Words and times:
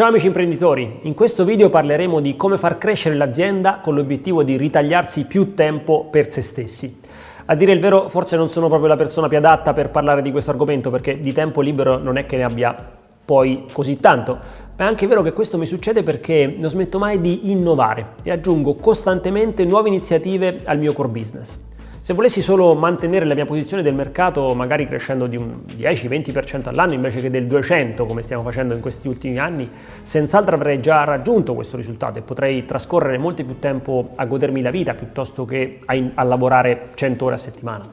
Ciao 0.00 0.08
amici 0.08 0.28
imprenditori, 0.28 1.00
in 1.02 1.12
questo 1.12 1.44
video 1.44 1.68
parleremo 1.68 2.20
di 2.20 2.34
come 2.34 2.56
far 2.56 2.78
crescere 2.78 3.16
l'azienda 3.16 3.80
con 3.82 3.94
l'obiettivo 3.94 4.42
di 4.42 4.56
ritagliarsi 4.56 5.26
più 5.26 5.52
tempo 5.52 6.06
per 6.06 6.32
se 6.32 6.40
stessi. 6.40 7.00
A 7.44 7.54
dire 7.54 7.72
il 7.72 7.80
vero, 7.80 8.08
forse 8.08 8.34
non 8.38 8.48
sono 8.48 8.68
proprio 8.68 8.88
la 8.88 8.96
persona 8.96 9.28
più 9.28 9.36
adatta 9.36 9.74
per 9.74 9.90
parlare 9.90 10.22
di 10.22 10.30
questo 10.30 10.52
argomento 10.52 10.90
perché 10.90 11.20
di 11.20 11.34
tempo 11.34 11.60
libero 11.60 11.98
non 11.98 12.16
è 12.16 12.24
che 12.24 12.38
ne 12.38 12.44
abbia 12.44 12.74
poi 13.22 13.66
così 13.70 14.00
tanto, 14.00 14.38
ma 14.74 14.86
è 14.86 14.88
anche 14.88 15.06
vero 15.06 15.20
che 15.20 15.34
questo 15.34 15.58
mi 15.58 15.66
succede 15.66 16.02
perché 16.02 16.46
non 16.56 16.70
smetto 16.70 16.98
mai 16.98 17.20
di 17.20 17.50
innovare 17.50 18.12
e 18.22 18.30
aggiungo 18.30 18.76
costantemente 18.76 19.66
nuove 19.66 19.88
iniziative 19.88 20.62
al 20.64 20.78
mio 20.78 20.94
core 20.94 21.08
business. 21.08 21.58
Se 22.02 22.14
volessi 22.14 22.40
solo 22.40 22.74
mantenere 22.74 23.26
la 23.26 23.34
mia 23.34 23.44
posizione 23.44 23.82
del 23.82 23.94
mercato, 23.94 24.54
magari 24.54 24.86
crescendo 24.86 25.26
di 25.26 25.36
un 25.36 25.60
10-20% 25.66 26.68
all'anno 26.68 26.94
invece 26.94 27.20
che 27.20 27.28
del 27.28 27.44
200% 27.44 28.06
come 28.06 28.22
stiamo 28.22 28.42
facendo 28.42 28.72
in 28.72 28.80
questi 28.80 29.06
ultimi 29.06 29.38
anni, 29.38 29.68
senz'altro 30.02 30.56
avrei 30.56 30.80
già 30.80 31.04
raggiunto 31.04 31.54
questo 31.54 31.76
risultato 31.76 32.18
e 32.18 32.22
potrei 32.22 32.64
trascorrere 32.64 33.18
molto 33.18 33.44
più 33.44 33.58
tempo 33.58 34.12
a 34.14 34.24
godermi 34.24 34.62
la 34.62 34.70
vita 34.70 34.94
piuttosto 34.94 35.44
che 35.44 35.80
a, 35.84 35.94
a 36.14 36.22
lavorare 36.22 36.88
100 36.94 37.22
ore 37.22 37.34
a 37.34 37.38
settimana. 37.38 37.84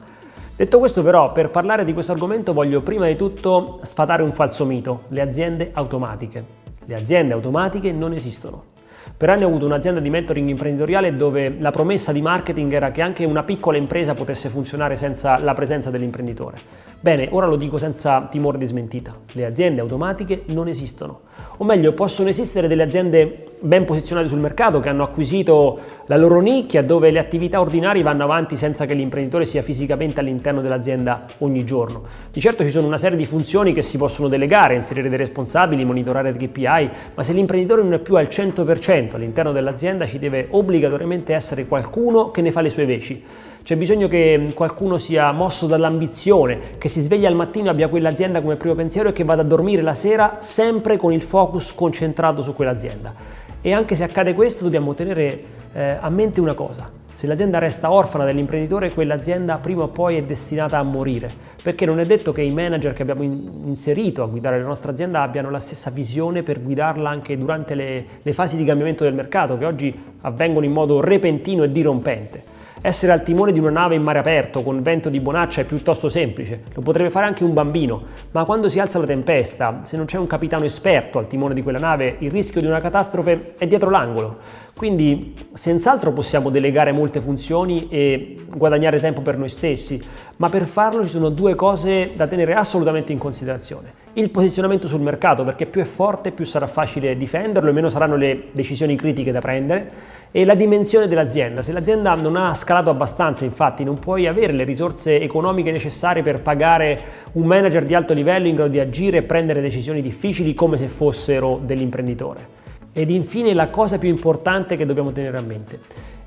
Detto 0.56 0.78
questo 0.78 1.02
però, 1.02 1.30
per 1.30 1.50
parlare 1.50 1.84
di 1.84 1.92
questo 1.92 2.12
argomento 2.12 2.54
voglio 2.54 2.80
prima 2.80 3.06
di 3.06 3.14
tutto 3.14 3.78
sfatare 3.82 4.22
un 4.22 4.32
falso 4.32 4.64
mito, 4.64 5.02
le 5.08 5.20
aziende 5.20 5.70
automatiche. 5.74 6.42
Le 6.86 6.94
aziende 6.94 7.34
automatiche 7.34 7.92
non 7.92 8.14
esistono. 8.14 8.76
Per 9.16 9.30
anni 9.30 9.44
ho 9.44 9.48
avuto 9.48 9.66
un'azienda 9.66 10.00
di 10.00 10.10
mentoring 10.10 10.48
imprenditoriale 10.48 11.12
dove 11.12 11.56
la 11.58 11.70
promessa 11.70 12.12
di 12.12 12.22
marketing 12.22 12.72
era 12.72 12.90
che 12.90 13.02
anche 13.02 13.24
una 13.24 13.42
piccola 13.42 13.76
impresa 13.76 14.14
potesse 14.14 14.48
funzionare 14.48 14.96
senza 14.96 15.38
la 15.38 15.54
presenza 15.54 15.90
dell'imprenditore. 15.90 16.56
Bene, 17.00 17.28
ora 17.30 17.46
lo 17.46 17.54
dico 17.54 17.76
senza 17.76 18.26
timore 18.28 18.58
di 18.58 18.66
smentita. 18.66 19.14
Le 19.34 19.46
aziende 19.46 19.80
automatiche 19.80 20.42
non 20.46 20.66
esistono. 20.66 21.20
O 21.58 21.64
meglio, 21.64 21.92
possono 21.92 22.28
esistere 22.28 22.66
delle 22.66 22.82
aziende 22.82 23.44
ben 23.60 23.84
posizionate 23.84 24.26
sul 24.26 24.40
mercato 24.40 24.80
che 24.80 24.88
hanno 24.88 25.04
acquisito 25.04 25.78
la 26.06 26.16
loro 26.16 26.40
nicchia 26.40 26.82
dove 26.82 27.12
le 27.12 27.20
attività 27.20 27.60
ordinarie 27.60 28.02
vanno 28.02 28.24
avanti 28.24 28.56
senza 28.56 28.84
che 28.84 28.94
l'imprenditore 28.94 29.44
sia 29.44 29.62
fisicamente 29.62 30.18
all'interno 30.18 30.60
dell'azienda 30.60 31.24
ogni 31.38 31.64
giorno. 31.64 32.02
Di 32.32 32.40
certo 32.40 32.64
ci 32.64 32.70
sono 32.70 32.88
una 32.88 32.98
serie 32.98 33.16
di 33.16 33.26
funzioni 33.26 33.72
che 33.72 33.82
si 33.82 33.96
possono 33.96 34.26
delegare, 34.26 34.74
inserire 34.74 35.08
dei 35.08 35.18
responsabili, 35.18 35.84
monitorare 35.84 36.32
dei 36.32 36.48
KPI, 36.48 36.90
ma 37.14 37.22
se 37.22 37.32
l'imprenditore 37.32 37.82
non 37.82 37.92
è 37.92 38.00
più 38.00 38.16
al 38.16 38.26
100% 38.28 39.14
all'interno 39.14 39.52
dell'azienda 39.52 40.04
ci 40.04 40.18
deve 40.18 40.48
obbligatoriamente 40.50 41.32
essere 41.32 41.66
qualcuno 41.66 42.32
che 42.32 42.42
ne 42.42 42.50
fa 42.50 42.60
le 42.60 42.70
sue 42.70 42.86
veci. 42.86 43.24
C'è 43.68 43.76
bisogno 43.76 44.08
che 44.08 44.52
qualcuno 44.54 44.96
sia 44.96 45.30
mosso 45.30 45.66
dall'ambizione, 45.66 46.78
che 46.78 46.88
si 46.88 47.02
sveglia 47.02 47.28
al 47.28 47.34
mattino 47.34 47.66
e 47.66 47.68
abbia 47.68 47.88
quell'azienda 47.88 48.40
come 48.40 48.56
primo 48.56 48.74
pensiero 48.74 49.10
e 49.10 49.12
che 49.12 49.24
vada 49.24 49.42
a 49.42 49.44
dormire 49.44 49.82
la 49.82 49.92
sera 49.92 50.38
sempre 50.40 50.96
con 50.96 51.12
il 51.12 51.20
focus 51.20 51.74
concentrato 51.74 52.40
su 52.40 52.54
quell'azienda. 52.54 53.12
E 53.60 53.72
anche 53.74 53.94
se 53.94 54.04
accade 54.04 54.32
questo 54.32 54.64
dobbiamo 54.64 54.94
tenere 54.94 55.42
eh, 55.74 55.98
a 56.00 56.08
mente 56.08 56.40
una 56.40 56.54
cosa. 56.54 56.88
Se 57.12 57.26
l'azienda 57.26 57.58
resta 57.58 57.92
orfana 57.92 58.24
dell'imprenditore, 58.24 58.90
quell'azienda 58.90 59.58
prima 59.58 59.82
o 59.82 59.88
poi 59.88 60.16
è 60.16 60.22
destinata 60.22 60.78
a 60.78 60.82
morire, 60.82 61.28
perché 61.62 61.84
non 61.84 62.00
è 62.00 62.06
detto 62.06 62.32
che 62.32 62.40
i 62.40 62.54
manager 62.54 62.94
che 62.94 63.02
abbiamo 63.02 63.22
in- 63.22 63.64
inserito 63.66 64.22
a 64.22 64.28
guidare 64.28 64.58
la 64.58 64.66
nostra 64.66 64.92
azienda 64.92 65.20
abbiano 65.20 65.50
la 65.50 65.58
stessa 65.58 65.90
visione 65.90 66.42
per 66.42 66.62
guidarla 66.62 67.10
anche 67.10 67.36
durante 67.36 67.74
le, 67.74 68.04
le 68.22 68.32
fasi 68.32 68.56
di 68.56 68.64
cambiamento 68.64 69.04
del 69.04 69.12
mercato, 69.12 69.58
che 69.58 69.66
oggi 69.66 69.94
avvengono 70.22 70.64
in 70.64 70.72
modo 70.72 71.02
repentino 71.02 71.64
e 71.64 71.70
dirompente. 71.70 72.56
Essere 72.80 73.10
al 73.10 73.24
timone 73.24 73.50
di 73.50 73.58
una 73.58 73.70
nave 73.70 73.96
in 73.96 74.02
mare 74.02 74.20
aperto 74.20 74.62
con 74.62 74.82
vento 74.82 75.08
di 75.08 75.18
bonaccia 75.18 75.62
è 75.62 75.64
piuttosto 75.64 76.08
semplice, 76.08 76.62
lo 76.74 76.80
potrebbe 76.80 77.10
fare 77.10 77.26
anche 77.26 77.42
un 77.42 77.52
bambino, 77.52 78.04
ma 78.30 78.44
quando 78.44 78.68
si 78.68 78.78
alza 78.78 79.00
la 79.00 79.06
tempesta, 79.06 79.80
se 79.82 79.96
non 79.96 80.06
c'è 80.06 80.16
un 80.16 80.28
capitano 80.28 80.64
esperto 80.64 81.18
al 81.18 81.26
timone 81.26 81.54
di 81.54 81.62
quella 81.62 81.80
nave, 81.80 82.16
il 82.20 82.30
rischio 82.30 82.60
di 82.60 82.66
una 82.68 82.80
catastrofe 82.80 83.54
è 83.58 83.66
dietro 83.66 83.90
l'angolo. 83.90 84.38
Quindi 84.76 85.34
senz'altro 85.52 86.12
possiamo 86.12 86.50
delegare 86.50 86.92
molte 86.92 87.20
funzioni 87.20 87.88
e 87.88 88.36
guadagnare 88.48 89.00
tempo 89.00 89.22
per 89.22 89.36
noi 89.36 89.48
stessi, 89.48 90.00
ma 90.36 90.48
per 90.48 90.62
farlo 90.66 91.02
ci 91.02 91.10
sono 91.10 91.30
due 91.30 91.56
cose 91.56 92.12
da 92.14 92.28
tenere 92.28 92.54
assolutamente 92.54 93.10
in 93.10 93.18
considerazione. 93.18 94.06
Il 94.18 94.30
posizionamento 94.30 94.88
sul 94.88 95.00
mercato, 95.00 95.44
perché 95.44 95.64
più 95.64 95.80
è 95.80 95.84
forte 95.84 96.32
più 96.32 96.44
sarà 96.44 96.66
facile 96.66 97.16
difenderlo 97.16 97.70
e 97.70 97.72
meno 97.72 97.88
saranno 97.88 98.16
le 98.16 98.46
decisioni 98.50 98.96
critiche 98.96 99.30
da 99.30 99.38
prendere, 99.38 99.90
e 100.32 100.44
la 100.44 100.56
dimensione 100.56 101.06
dell'azienda. 101.06 101.62
Se 101.62 101.70
l'azienda 101.70 102.16
non 102.16 102.34
ha 102.34 102.52
scalato 102.52 102.90
abbastanza, 102.90 103.44
infatti, 103.44 103.84
non 103.84 104.00
puoi 104.00 104.26
avere 104.26 104.52
le 104.54 104.64
risorse 104.64 105.20
economiche 105.20 105.70
necessarie 105.70 106.24
per 106.24 106.40
pagare 106.40 107.00
un 107.34 107.46
manager 107.46 107.84
di 107.84 107.94
alto 107.94 108.12
livello 108.12 108.48
in 108.48 108.56
grado 108.56 108.70
di 108.72 108.80
agire 108.80 109.18
e 109.18 109.22
prendere 109.22 109.60
decisioni 109.60 110.02
difficili 110.02 110.52
come 110.52 110.76
se 110.78 110.88
fossero 110.88 111.60
dell'imprenditore. 111.62 112.56
Ed 112.92 113.10
infine 113.10 113.54
la 113.54 113.68
cosa 113.68 113.98
più 113.98 114.08
importante 114.08 114.74
che 114.74 114.84
dobbiamo 114.84 115.12
tenere 115.12 115.38
a 115.38 115.42
mente 115.42 115.78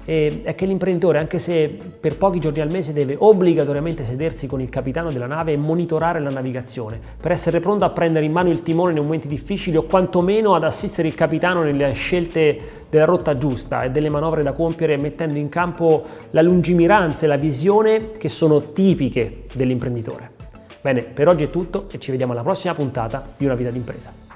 è 0.04 0.56
che 0.56 0.66
l'imprenditore, 0.66 1.20
anche 1.20 1.40
se 1.40 1.78
per 2.00 2.18
pochi 2.18 2.40
giorni 2.40 2.60
al 2.62 2.72
mese, 2.72 2.94
deve 2.94 3.16
obbligatoriamente 3.18 4.04
sedersi 4.04 4.48
con 4.48 4.60
il 4.62 4.70
capitano 4.70 5.12
della 5.12 5.28
nave 5.28 5.54
e 5.54 5.58
monitorare 5.58 6.20
la 6.20 6.30
navigazione 6.30 7.00
per 7.20 7.32
essere 7.32 7.60
pronto 7.60 7.86
a 7.86 7.90
prendere 7.90 8.26
in 8.26 8.32
mano 8.32 8.50
il 8.50 8.64
timone 8.64 8.94
nei 8.94 9.04
momenti 9.04 9.28
difficili 9.28 9.78
o 9.78 9.84
quantomeno 9.84 10.56
ad 10.56 10.64
assistere 10.64 11.08
il 11.08 11.16
capitano 11.16 11.64
nelle 11.64 11.92
scelte 11.94 12.80
della 12.90 13.06
rotta 13.06 13.38
giusta 13.38 13.84
e 13.84 13.92
delle 13.92 14.10
manovre 14.10 14.44
da 14.44 14.54
compiere 14.54 14.98
mettendo 14.98 15.38
in 15.38 15.50
campo 15.50 16.04
la 16.32 16.42
lungimiranza 16.42 17.26
e 17.26 17.30
la 17.30 17.38
visione 17.38 18.12
che 18.18 18.28
sono 18.28 18.62
tipiche 18.62 19.46
dell'imprenditore. 19.54 20.32
Bene, 20.82 21.04
per 21.04 21.28
oggi 21.28 21.44
è 21.44 21.50
tutto 21.50 21.86
e 21.92 22.00
ci 22.00 22.12
vediamo 22.12 22.34
alla 22.34 22.42
prossima 22.42 22.74
puntata 22.74 23.24
di 23.38 23.46
Una 23.46 23.56
vita 23.56 23.70
d'impresa. 23.70 24.31